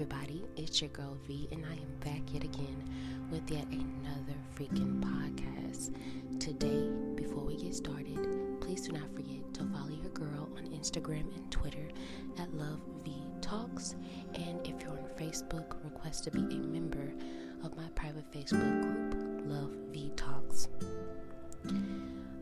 everybody, 0.00 0.42
it's 0.56 0.80
your 0.80 0.88
girl 0.92 1.14
V, 1.26 1.46
and 1.52 1.62
I 1.66 1.74
am 1.74 1.94
back 2.00 2.22
yet 2.32 2.42
again 2.42 3.28
with 3.30 3.50
yet 3.50 3.66
another 3.66 4.32
freaking 4.56 4.98
podcast. 4.98 5.94
Today, 6.40 6.88
before 7.16 7.44
we 7.44 7.56
get 7.58 7.74
started, 7.74 8.16
please 8.62 8.86
do 8.86 8.92
not 8.92 9.14
forget 9.14 9.52
to 9.52 9.64
follow 9.64 9.90
your 9.90 10.10
girl 10.12 10.48
on 10.56 10.64
Instagram 10.68 11.36
and 11.36 11.52
Twitter 11.52 11.86
at 12.38 12.50
Love 12.54 12.80
V 13.04 13.12
Talks. 13.42 13.94
And 14.36 14.66
if 14.66 14.80
you're 14.80 14.92
on 14.92 15.04
Facebook, 15.18 15.76
request 15.84 16.24
to 16.24 16.30
be 16.30 16.40
a 16.40 16.60
member 16.60 17.12
of 17.62 17.76
my 17.76 17.88
private 17.94 18.24
Facebook 18.32 18.80
group, 18.80 19.44
Love 19.44 19.76
V 19.92 20.12
Talks. 20.16 20.68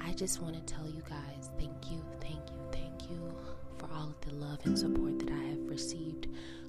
I 0.00 0.12
just 0.14 0.42
want 0.42 0.56
to 0.56 0.74
tell 0.74 0.88
you 0.88 1.02
guys 1.08 1.50
thank 1.56 1.88
you, 1.88 2.04
thank 2.20 2.34
you, 2.50 2.58
thank 2.72 3.08
you 3.08 3.32
for 3.78 3.88
all 3.94 4.08
of 4.08 4.20
the 4.22 4.34
love 4.34 4.58
and 4.64 4.76
support 4.76 5.20
that 5.20 5.30
I 5.30 5.44
have 5.50 5.68
received 5.68 6.26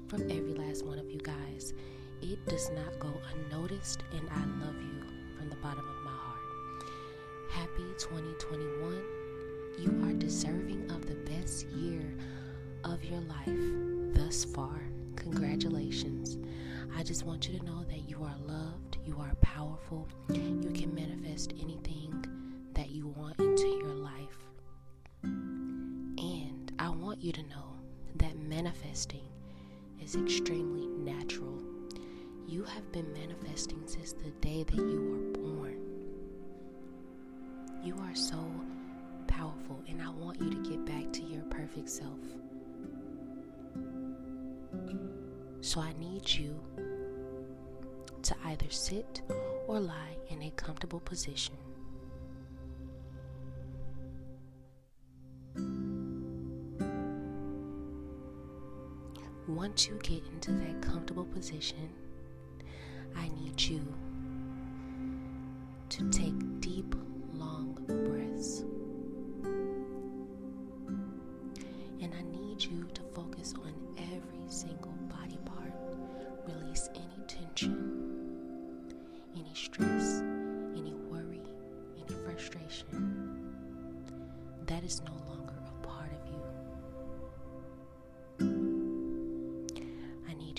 from 0.08 0.22
every 0.30 0.54
last 0.54 0.86
one 0.86 1.00
of 1.00 1.10
you 1.10 1.20
guys. 1.20 1.74
It 2.22 2.44
does 2.48 2.70
not 2.72 3.00
go 3.00 3.12
unnoticed, 3.34 4.04
and 4.12 4.30
I 4.30 4.66
love 4.66 4.76
you 4.82 5.02
from 5.38 5.50
the 5.50 5.56
bottom 5.58 5.80
of 5.88 6.04
my 6.04 6.12
heart. 6.12 6.40
Happy 7.52 7.84
2021. 7.98 9.04
You 9.80 10.08
are 10.08 10.14
deserving 10.14 10.90
of 10.92 11.06
the 11.06 11.16
best 11.30 11.68
year 11.70 12.16
of 12.84 13.04
your 13.04 13.22
life 13.22 14.16
thus 14.16 14.46
far. 14.46 14.80
Congratulations. 15.16 16.38
I 16.96 17.04
just 17.04 17.26
want 17.26 17.50
you 17.50 17.60
to 17.60 17.66
know 17.66 17.84
that 17.86 18.08
you 18.08 18.24
are 18.24 18.38
loved, 18.46 18.98
you 19.06 19.18
are 19.20 19.36
powerful, 19.42 20.08
you 20.30 20.72
can 20.74 20.94
manifest 20.94 21.54
anything 21.62 22.26
that 22.74 22.90
you 22.90 23.08
want 23.08 23.40
into 23.40 23.68
your 23.68 23.96
life. 23.96 24.38
And 25.24 26.72
I 26.80 26.90
want 26.90 27.22
you 27.22 27.32
to 27.34 27.44
know 27.44 27.76
that 28.16 28.38
manifesting 28.38 29.28
is 30.02 30.16
extremely 30.16 30.88
natural. 30.88 31.62
You 32.48 32.64
have 32.64 32.92
been 32.92 33.12
manifesting 33.14 33.82
since 33.86 34.14
the 34.14 34.32
day 34.42 34.64
that 34.64 34.76
you 34.76 35.02
were 35.12 35.42
born. 35.42 35.78
You 37.84 37.96
are 38.02 38.16
so 38.16 38.44
powerful, 39.28 39.84
and 39.88 40.02
I 40.02 40.10
want 40.10 40.42
you 40.42 40.50
to 40.50 40.70
get 40.70 40.86
back 40.86 41.12
to 41.14 41.22
your 41.24 41.44
perfect 41.44 41.90
self. 41.90 42.20
So 45.62 45.82
I 45.82 45.94
need 46.00 46.30
you 46.30 46.60
to 48.22 48.36
either 48.46 48.70
sit 48.70 49.22
or 49.68 49.80
lie 49.80 50.18
in 50.30 50.44
a 50.44 50.52
comfortable 50.52 51.00
position. 51.00 51.56
Once 59.48 59.88
you 59.88 60.00
get 60.02 60.24
into 60.34 60.52
that 60.54 60.82
comfortable 60.82 61.26
position, 61.26 61.90
I 63.16 63.30
need 63.30 63.62
you 63.62 63.82
to 65.90 66.10
take 66.10 66.34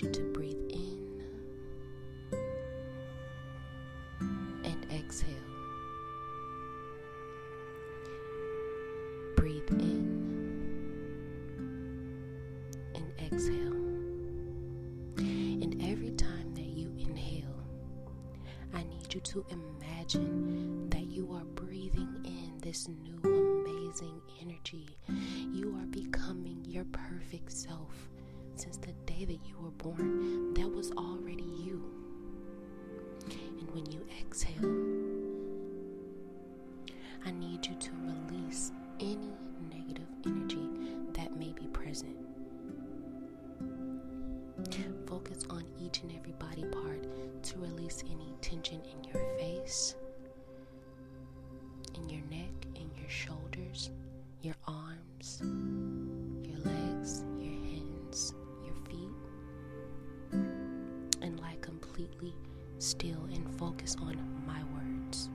you 0.01 0.09
to 0.11 0.21
breathe 0.31 0.69
in 0.69 1.23
and 4.63 4.85
exhale. 4.91 5.29
Breathe 9.35 9.69
in 9.71 10.05
and 12.95 13.11
exhale. 13.19 13.73
And 15.17 15.81
every 15.81 16.11
time 16.11 16.53
that 16.53 16.65
you 16.65 16.93
inhale, 16.99 17.63
I 18.73 18.83
need 18.83 19.13
you 19.13 19.21
to 19.21 19.45
imagine 19.49 20.89
that 20.89 21.07
you 21.07 21.33
are 21.33 21.45
breathing 21.55 22.21
in 22.23 22.59
this 22.61 22.87
new 22.87 23.19
amazing 23.23 24.21
energy. 24.41 24.97
You 25.53 25.75
are 25.79 25.87
becoming 25.87 26.63
your 26.65 26.85
perfect 26.85 27.51
self 27.51 28.06
since 28.57 28.77
the 28.77 28.93
day 29.05 29.25
that 29.25 29.39
you 29.47 29.55
were 29.59 29.71
born. 29.71 30.53
That 30.53 30.69
was 30.69 30.91
already 30.91 31.43
you. 31.43 31.83
And 33.59 33.69
when 33.71 33.85
you 33.91 34.05
exhale, 34.19 34.76
completely 61.97 62.35
still 62.77 63.27
and 63.33 63.59
focus 63.59 63.95
on 63.99 64.15
my 64.45 64.61
words. 64.75 65.29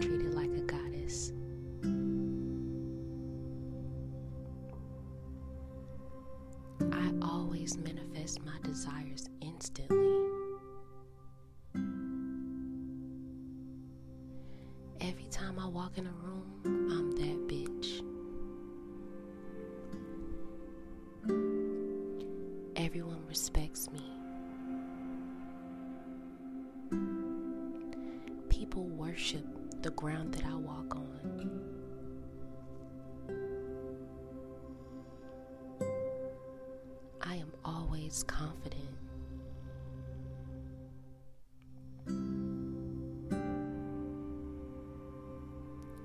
Treated 0.00 0.32
like 0.34 0.50
a 0.50 0.60
goddess. 0.62 1.32
I 6.90 7.12
always 7.20 7.76
manifest 7.76 8.42
my 8.44 8.56
desires 8.62 9.28
instantly. 9.42 9.96
Every 15.02 15.26
time 15.30 15.58
I 15.58 15.66
walk 15.66 15.98
in 15.98 16.06
a 16.06 16.12
room, 16.12 16.46
I'm 16.64 17.10
that 17.12 17.46
bitch. 17.46 18.02
Everyone 22.76 23.22
respects 23.28 23.90
me. 23.90 24.00
People 28.48 28.84
worship 28.86 29.44
the 29.82 29.90
ground 29.92 30.34
that 30.34 30.44
I 30.44 30.54
walk 30.54 30.94
on. 30.94 31.50
I 37.22 37.36
am 37.36 37.50
always 37.64 38.22
confident. 38.24 38.82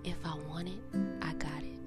If 0.06 0.18
I 0.24 0.36
want 0.48 0.70
it, 0.70 0.80
I 1.22 1.34
got 1.34 1.62
it. 1.62 1.80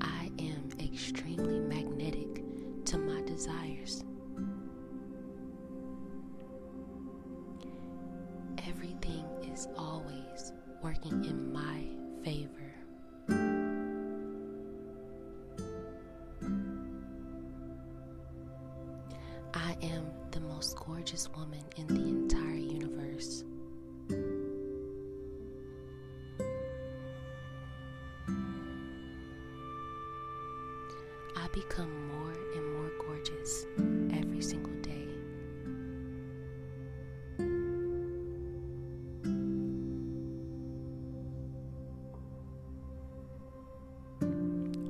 I 0.00 0.30
am 0.38 0.70
extremely 0.80 1.58
magnetic 1.58 2.42
to 2.84 2.98
my 2.98 3.20
desires. 3.22 4.04
I 31.36 31.48
become 31.52 32.08
more 32.08 32.32
and 32.54 32.72
more 32.74 32.90
gorgeous 33.06 33.66
every 34.12 34.40
single 34.40 34.72
day. 34.82 35.06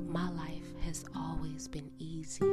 My 0.09 0.31
life 0.31 0.63
has 0.85 1.05
always 1.15 1.69
been 1.69 1.91
easy. 1.99 2.45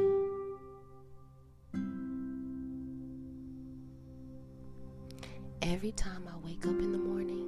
Every 5.62 5.92
time 5.92 6.28
I 6.28 6.36
wake 6.46 6.64
up 6.66 6.78
in 6.78 6.92
the 6.92 6.98
morning, 6.98 7.45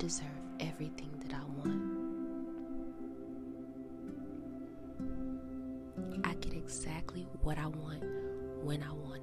deserve 0.00 0.26
everything 0.60 1.10
that 1.22 1.34
I 1.34 1.44
want. 1.58 1.82
I 6.24 6.32
get 6.40 6.54
exactly 6.54 7.28
what 7.42 7.58
I 7.58 7.66
want 7.66 8.02
when 8.64 8.82
I 8.82 8.92
want 8.92 9.19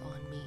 always 0.00 0.14
on 0.14 0.30
me. 0.30 0.42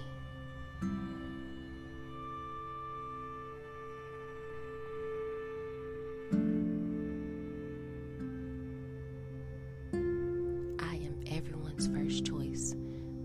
I 10.79 10.95
am 10.95 11.23
everyone's 11.31 11.87
first 11.87 12.25
choice 12.25 12.75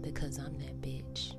because 0.00 0.38
I'm 0.38 0.58
that 0.58 0.80
bitch. 0.80 1.34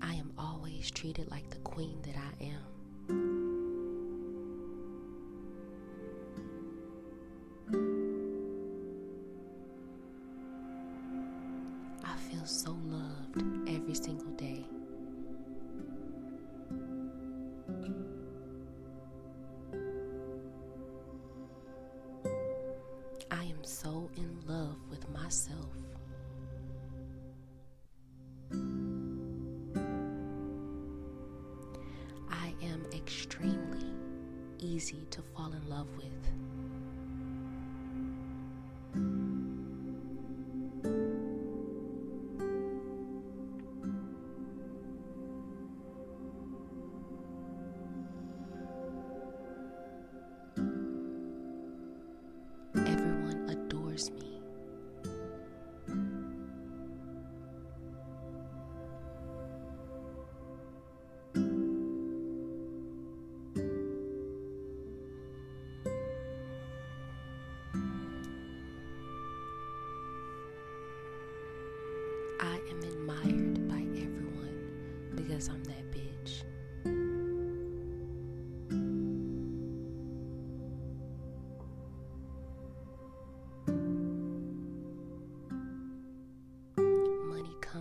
I 0.00 0.14
am 0.14 0.32
always 0.38 0.90
treated 0.90 1.30
like 1.30 1.50
the 1.50 1.58
queen 1.58 2.00
that 2.02 2.16
I 2.16 2.44
am. 2.44 2.77
Every 13.88 14.04
single 14.04 14.30
day. 14.32 14.66
I 23.30 23.44
am 23.44 23.64
so 23.64 24.10
in 24.16 24.40
love 24.46 24.76
with 24.90 25.08
myself. 25.08 25.72
I 32.30 32.52
am 32.62 32.84
extremely 32.92 33.94
easy 34.58 35.06
to 35.12 35.22
fall 35.34 35.50
in 35.52 35.66
love 35.66 35.88
with. 35.96 36.37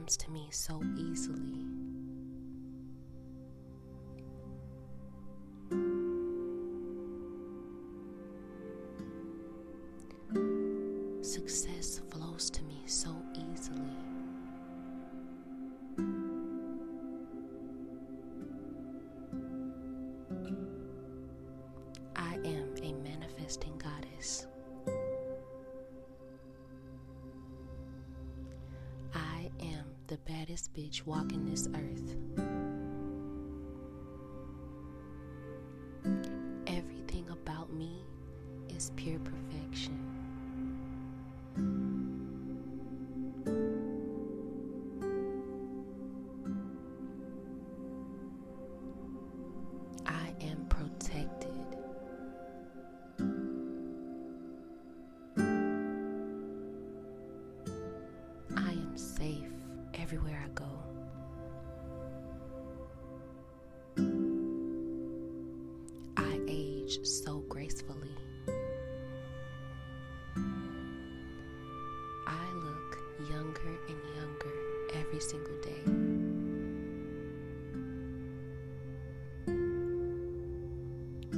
Comes 0.08 0.16
to 0.16 0.32
me 0.32 0.48
so 0.52 0.82
easily. 0.98 1.67
Baddest 30.58 30.74
bitch 30.74 31.06
walking 31.06 31.46
this 31.46 31.68
earth. 31.76 32.47
Age 66.88 67.00
so 67.06 67.40
gracefully. 67.50 68.16
I 72.26 72.46
look 72.54 72.98
younger 73.30 73.78
and 73.90 73.98
younger 74.16 74.54
every 74.94 75.20
single 75.20 75.58
day. 75.62 75.84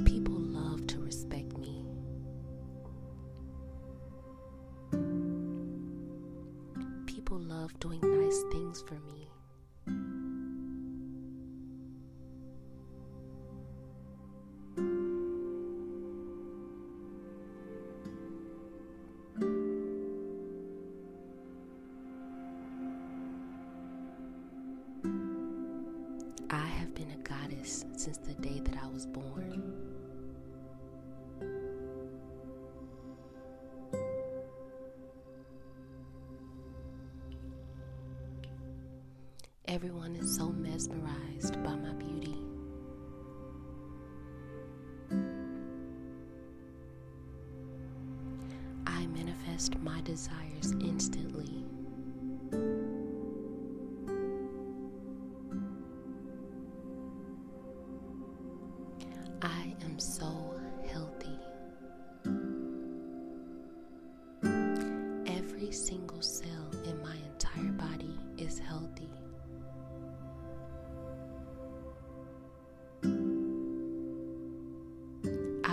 People 0.04 0.38
love 0.38 0.86
to 0.88 0.98
respect 1.00 1.56
me. 1.58 1.84
People 7.06 7.38
love 7.38 7.78
doing 7.80 8.00
nice 8.02 8.42
things 8.52 8.82
for 8.82 8.94
me. 8.94 9.19
Everyone 39.70 40.16
is 40.16 40.34
so 40.34 40.48
mesmerized 40.48 41.62
by 41.62 41.76
my 41.76 41.92
beauty. 41.92 42.34
I 48.84 49.06
manifest 49.06 49.78
my 49.78 50.00
desires 50.00 50.74
instantly. 50.80 51.64
I 59.40 59.72
am 59.84 60.00
so 60.00 60.60
healthy. 60.90 61.38
Every 65.28 65.70
single 65.70 66.22
cell 66.22 66.72
in 66.84 67.00
my 67.04 67.19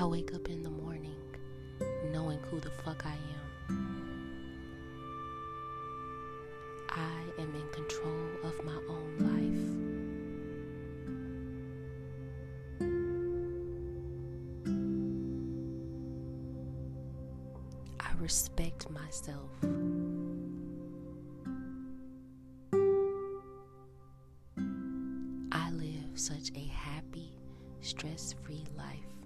wake 0.08 0.34
up 0.34 0.50
in 0.50 0.64
the 0.64 0.70
morning 0.70 1.16
knowing 2.14 2.40
who 2.44 2.62
the 2.62 2.70
fuck 2.70 3.06
I 3.06 3.12
am. 3.12 3.18
I 6.90 7.42
am 7.42 7.54
in 7.54 7.68
control 7.74 8.30
of 8.44 8.64
my 8.64 8.80
own 8.88 9.18
life. 9.20 9.68
I 18.00 18.14
respect 18.22 18.90
myself. 18.90 19.52
I 25.52 25.70
live 25.72 26.12
such 26.16 26.52
a 26.56 26.66
happy, 26.72 27.34
stress 27.82 28.34
free 28.46 28.64
life. 28.78 29.17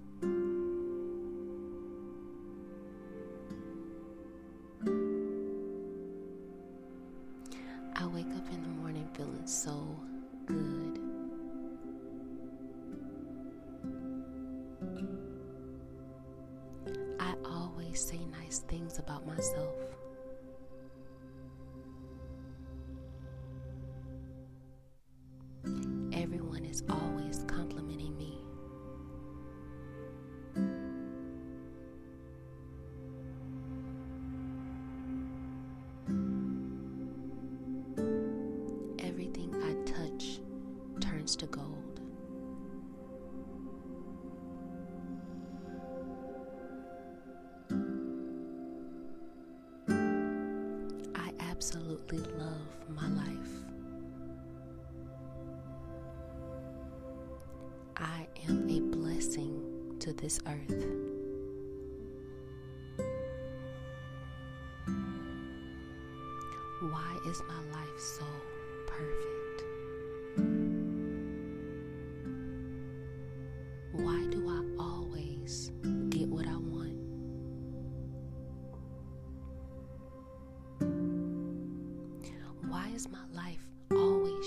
Love 52.72 52.88
my 52.90 53.08
life. 53.08 53.48
I 57.96 58.26
am 58.48 58.68
a 58.68 58.80
blessing 58.80 59.96
to 60.00 60.12
this 60.12 60.40
earth. 60.46 60.86
Why 66.80 67.16
is 67.28 67.40
my 67.46 67.61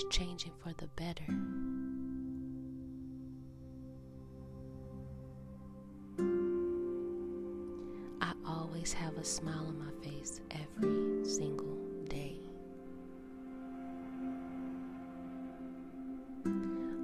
changing 0.10 0.52
for 0.62 0.74
the 0.78 0.88
better? 0.96 1.24
I 8.22 8.34
always 8.46 8.92
have 8.94 9.18
a 9.18 9.24
smile 9.24 9.68
on 9.68 9.80
my 9.80 9.92
face 10.04 10.42
every 10.52 11.24
single 11.26 11.78
day. 12.10 12.36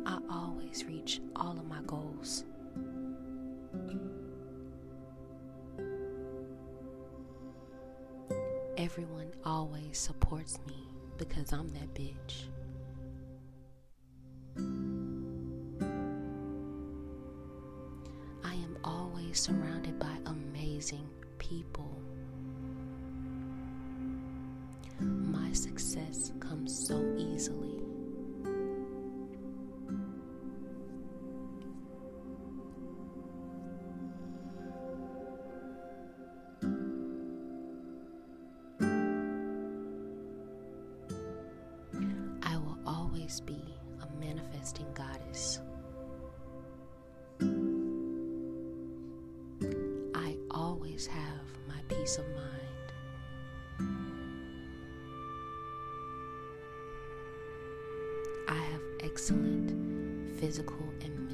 I 0.06 0.18
always 0.30 0.84
reach 0.86 1.22
all 1.36 1.58
of 1.58 1.66
my 1.68 1.82
goals. 1.86 2.46
Everyone 8.78 9.32
always 9.46 9.98
supports 9.98 10.60
me 10.68 10.88
because 11.18 11.54
I'm 11.54 11.70
that 11.70 11.94
bitch. 11.94 12.48
Surrounded 19.34 19.98
by 20.00 20.18
amazing 20.26 21.08
people. 21.38 21.90
My 25.00 25.52
success 25.54 26.32
comes 26.40 26.88
so 26.88 27.16
easily. 27.18 27.81
Always 51.02 51.08
have 51.08 51.68
my 51.68 51.82
peace 51.88 52.18
of 52.20 52.26
mind. 52.36 52.92
I 58.48 58.56
have 58.56 58.82
excellent 59.00 60.40
physical 60.40 60.94
and 61.02 61.31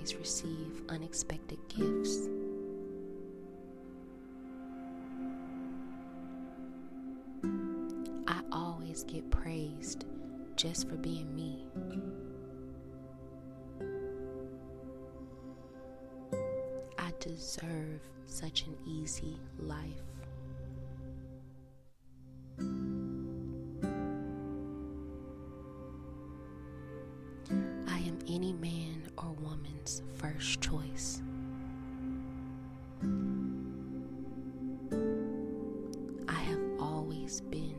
always 0.00 0.16
receive 0.16 0.82
unexpected 0.88 1.58
gifts. 1.68 2.30
I 8.26 8.40
always 8.50 9.04
get 9.04 9.30
praised 9.30 10.06
just 10.56 10.88
for 10.88 10.96
being 10.96 11.36
me. 11.36 11.66
I 16.98 17.12
deserve 17.20 18.00
such 18.26 18.62
an 18.62 18.76
easy 18.86 19.38
life. 19.58 19.84
I 27.86 27.98
am 27.98 28.18
any 28.28 28.54
man 28.54 29.09
or 29.22 29.32
woman's 29.32 30.02
first 30.16 30.60
choice. 30.60 31.22
I 36.28 36.34
have 36.34 36.60
always 36.78 37.40
been 37.42 37.76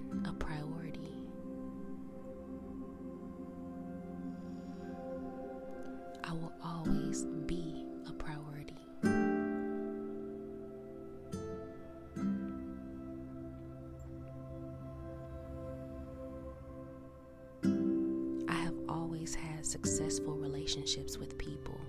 successful 19.66 20.36
relationships 20.36 21.18
with 21.18 21.38
people. 21.38 21.81